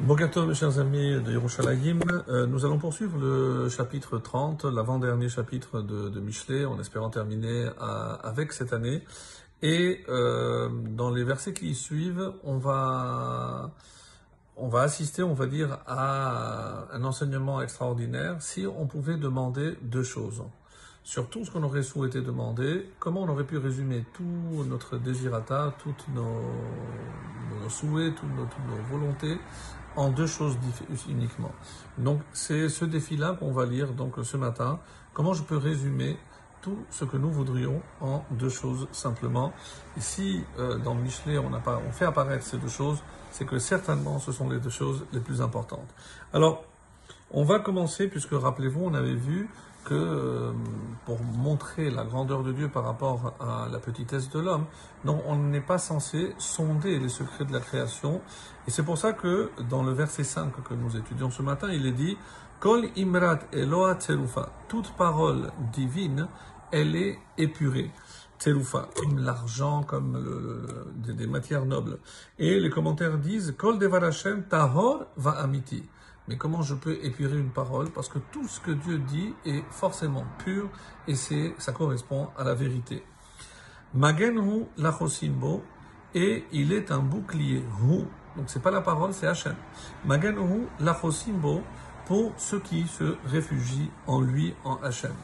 [0.00, 5.82] Bogato, mes chers amis de Yerushalayim, euh, nous allons poursuivre le chapitre 30, l'avant-dernier chapitre
[5.82, 9.02] de, Michelet, en espérant terminer avec cette année.
[9.60, 13.72] Et euh, dans les versets qui y suivent, on va,
[14.56, 20.02] on va assister, on va dire, à un enseignement extraordinaire si on pouvait demander deux
[20.02, 20.42] choses.
[21.04, 25.74] Sur tout ce qu'on aurait souhaité demander, comment on aurait pu résumer tout notre désirata,
[25.82, 26.40] toutes nos,
[27.62, 29.38] nos souhaits, toutes nos volontés
[29.96, 30.56] en deux choses
[31.08, 31.52] uniquement.
[31.98, 34.78] Donc c'est ce défi-là qu'on va lire donc ce matin.
[35.12, 36.16] Comment je peux résumer
[36.62, 39.52] tout ce que nous voudrions en deux choses simplement?
[39.98, 44.32] Si euh, dans Michelet on, on fait apparaître ces deux choses, c'est que certainement ce
[44.32, 45.88] sont les deux choses les plus importantes.
[46.32, 46.64] Alors,
[47.32, 49.48] on va commencer, puisque rappelez-vous, on avait vu
[49.84, 50.52] que euh,
[51.06, 54.66] pour montrer la grandeur de Dieu par rapport à la petitesse de l'homme,
[55.04, 58.20] non, on n'est pas censé sonder les secrets de la création.
[58.66, 61.86] Et c'est pour ça que dans le verset 5 que nous étudions ce matin, il
[61.86, 62.16] est dit
[62.60, 64.50] Kol imrat Eloa tserufa.
[64.68, 66.28] Toute parole divine,
[66.72, 67.90] elle est épurée.
[68.38, 71.98] Tserufa, comme l'argent, comme le- des, des matières nobles.
[72.38, 75.82] Et les commentaires disent Kol devar Hashem tahor va amiti.
[76.28, 77.90] Mais comment je peux épurer une parole?
[77.90, 80.68] Parce que tout ce que Dieu dit est forcément pur
[81.08, 83.02] et c'est, ça correspond à la vérité.
[83.94, 85.62] Magenhu lachosimbo
[86.14, 87.64] et il est un bouclier.
[87.82, 88.04] Hu,
[88.36, 89.56] donc c'est pas la parole, c'est Hachem.
[90.04, 91.62] Magenhu lachosimbo
[92.06, 95.14] pour ceux qui se réfugient en lui, en Hachem.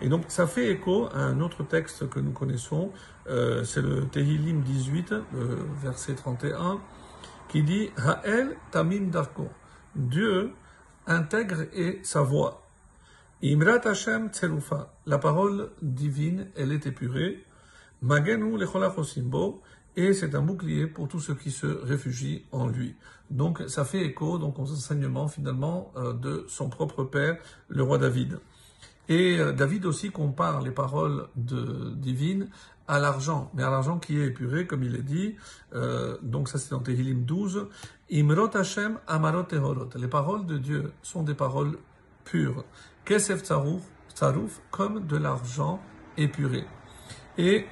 [0.00, 2.90] Et donc ça fait écho à un autre texte que nous connaissons,
[3.28, 6.80] euh, c'est le Tehillim 18, le verset 31,
[7.48, 9.48] qui dit Ha'el tamim darko.
[9.94, 10.52] Dieu
[11.06, 12.66] intègre et sa voix.
[13.42, 14.94] Imrat Hashem tserufa.
[15.06, 17.44] La parole divine, elle est épurée.
[18.00, 18.56] Magenu
[19.94, 22.96] et c'est un bouclier pour tous ceux qui se réfugient en lui.
[23.30, 27.36] Donc ça fait écho donc aux enseignements finalement euh, de son propre père,
[27.68, 28.38] le roi David.
[29.12, 32.48] Et euh, David aussi compare les paroles divines
[32.88, 35.36] à l'argent, mais à l'argent qui est épuré, comme il est dit.
[35.74, 37.68] euh, donc ça c'est dans Tehillim 12.
[38.10, 39.90] Imrot Hashem amarot tehorot.
[39.96, 41.76] Les paroles de Dieu sont des paroles
[42.24, 42.64] pures.
[43.04, 43.82] Kesef tsarouf,
[44.14, 45.78] tsarouf, comme de l'argent
[46.16, 46.64] épuré.
[47.36, 47.66] Et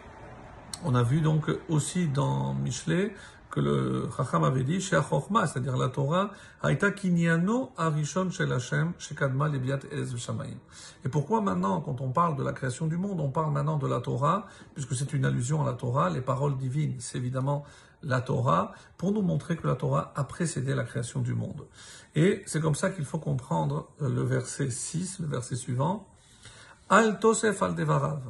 [0.84, 3.14] on a vu donc aussi dans Michelet
[3.50, 6.30] que le Chacham avait dit, c'est-à-dire la Torah,
[6.62, 9.50] Haïta kinyano arishon shel Hashem, shekadma
[9.90, 10.58] ez shamayim.
[11.04, 13.88] Et pourquoi maintenant, quand on parle de la création du monde, on parle maintenant de
[13.88, 17.64] la Torah, puisque c'est une allusion à la Torah, les paroles divines, c'est évidemment
[18.02, 21.66] la Torah, pour nous montrer que la Torah a précédé la création du monde.
[22.14, 26.06] Et c'est comme ça qu'il faut comprendre le verset 6, le verset suivant,
[26.88, 28.22] Al tosef al devarav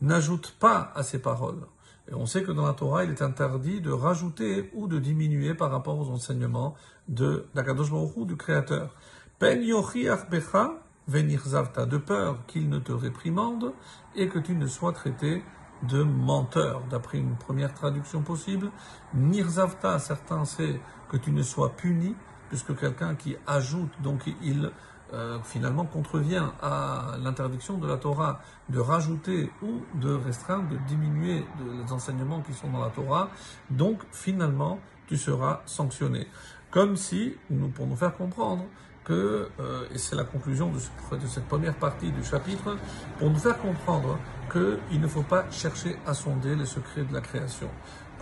[0.00, 1.64] n'ajoute pas à ces paroles.
[2.10, 5.54] Et on sait que dans la Torah, il est interdit de rajouter ou de diminuer
[5.54, 6.74] par rapport aux enseignements
[7.08, 8.94] de d'Akadosh Baruch du Créateur.
[9.40, 10.72] Ben yochiach becha
[11.08, 13.72] venirzavta, de peur qu'il ne te réprimande
[14.14, 15.42] et que tu ne sois traité
[15.82, 18.70] de menteur, d'après une première traduction possible.
[19.14, 22.14] Nirzavta, certains c'est que tu ne sois puni,
[22.48, 24.70] puisque quelqu'un qui ajoute, donc il
[25.14, 31.44] euh, finalement contrevient à l'interdiction de la Torah de rajouter ou de restreindre, de diminuer
[31.84, 33.30] les enseignements qui sont dans la Torah,
[33.70, 36.26] donc finalement tu seras sanctionné.
[36.70, 37.36] Comme si,
[37.74, 38.64] pour nous faire comprendre
[39.04, 42.76] que, euh, et c'est la conclusion de, de cette première partie du chapitre,
[43.18, 44.18] pour nous faire comprendre
[44.50, 47.68] qu'il ne faut pas chercher à sonder les secrets de la création.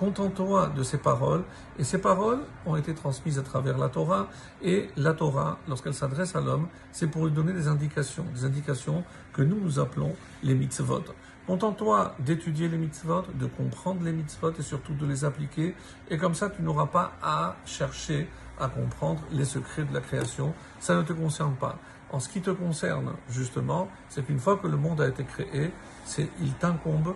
[0.02, 1.44] Contente-toi de ces paroles,
[1.78, 4.26] et ces paroles ont été transmises à travers la Torah,
[4.60, 9.04] et la Torah, lorsqu'elle s'adresse à l'homme, c'est pour lui donner des indications, des indications
[9.32, 11.04] que nous nous appelons les mitzvot.
[11.46, 15.76] Contente-toi d'étudier les mitzvot, de comprendre les mitzvot et surtout de les appliquer,
[16.10, 20.52] et comme ça tu n'auras pas à chercher à comprendre les secrets de la création,
[20.80, 21.78] ça ne te concerne pas.
[22.12, 25.72] En ce qui te concerne, justement, c'est qu'une fois que le monde a été créé,
[26.18, 27.14] il t'incombe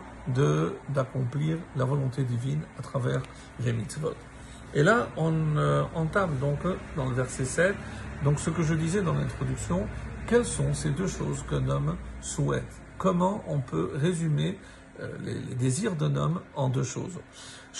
[0.88, 3.20] d'accomplir la volonté divine à travers
[3.62, 4.14] les mitzvot.
[4.74, 6.60] Et là, on euh, entame donc
[6.96, 7.74] dans le verset 7,
[8.24, 9.86] donc ce que je disais dans l'introduction,
[10.26, 12.64] quelles sont ces deux choses qu'un homme souhaite?
[12.98, 14.58] Comment on peut résumer
[15.24, 17.18] les, les désirs d'un homme en deux choses.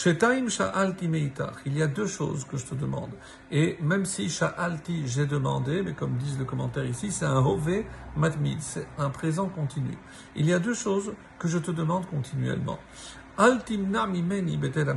[0.04, 3.10] Il y a deux choses que je te demande.
[3.50, 7.82] Et même si sha'alti, j'ai demandé, mais comme disent le commentaire ici, c'est un hove
[8.14, 9.96] matmid, c'est un présent continu.
[10.34, 12.78] Il y a deux choses que je te demande continuellement.
[13.38, 14.94] Mimeni betel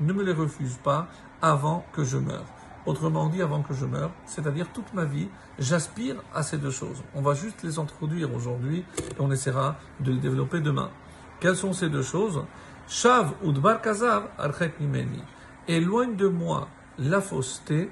[0.00, 1.08] ne me les refuse pas
[1.40, 2.46] avant que je meure.
[2.86, 5.28] Autrement dit, avant que je meure, c'est-à-dire toute ma vie,
[5.58, 7.02] j'aspire à ces deux choses.
[7.14, 10.90] On va juste les introduire aujourd'hui et on essaiera de les développer demain.
[11.40, 12.44] Quelles sont ces deux choses
[12.86, 14.74] Shav udbar kazav archek.
[15.68, 17.90] Éloigne de moi la fausseté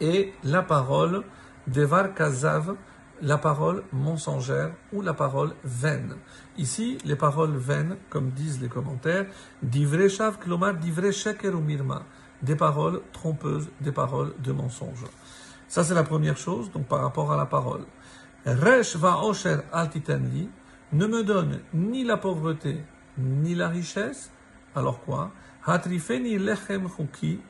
[0.00, 1.22] et la parole
[1.68, 2.74] Devar Kazav,
[3.20, 6.16] la parole mensongère ou la parole vaine.
[6.58, 9.26] Ici, les paroles vaines, comme disent les commentaires,
[9.62, 12.02] divreshav klomar divresheker ou mirma,
[12.42, 15.06] des paroles trompeuses, des paroles de mensonges.
[15.68, 17.84] Ça, c'est la première chose, donc par rapport à la parole.
[18.44, 19.58] Resh va osher
[20.92, 22.84] ne me donne ni la pauvreté,
[23.18, 24.30] ni la richesse.
[24.74, 25.32] Alors quoi?
[25.64, 27.40] Hatrifeni lechem chuki,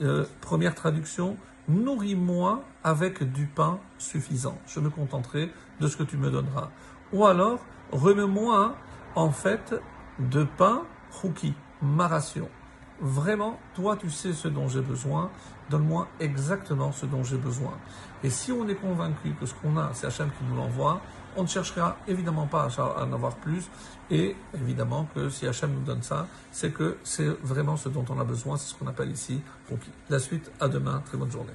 [0.00, 1.36] euh, première traduction,
[1.68, 4.58] nourris-moi avec du pain suffisant.
[4.66, 5.50] Je me contenterai
[5.80, 6.70] de ce que tu me donneras.
[7.12, 8.76] Ou alors, remets-moi
[9.14, 9.74] en fait
[10.18, 12.48] de pain chouki, ma ration.
[13.02, 15.28] Vraiment, toi tu sais ce dont j'ai besoin,
[15.70, 17.72] donne-moi exactement ce dont j'ai besoin.
[18.22, 21.00] Et si on est convaincu que ce qu'on a, c'est Hachem qui nous l'envoie,
[21.36, 23.68] on ne cherchera évidemment pas à en avoir plus.
[24.08, 28.20] Et évidemment que si Hachem nous donne ça, c'est que c'est vraiment ce dont on
[28.20, 29.40] a besoin, c'est ce qu'on appelle ici
[30.08, 31.54] La suite, à demain, très bonne journée.